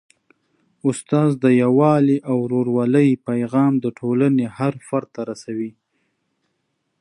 استاد 0.89 1.31
د 1.43 1.45
یووالي 1.63 2.17
او 2.29 2.35
ورورولۍ 2.45 3.09
پیغام 3.27 3.73
د 3.83 3.85
ټولني 3.99 4.45
هر 4.57 4.73
فرد 4.87 5.07
ته 5.15 5.21
رسوي. 5.31 5.71